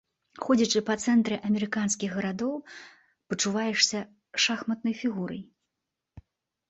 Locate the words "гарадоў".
2.17-2.55